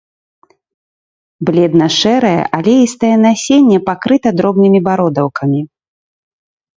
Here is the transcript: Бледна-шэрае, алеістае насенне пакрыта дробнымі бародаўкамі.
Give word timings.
Бледна-шэрае, 1.49 2.39
алеістае 2.59 3.11
насенне 3.25 3.77
пакрыта 3.91 4.29
дробнымі 4.39 4.79
бародаўкамі. 4.89 5.61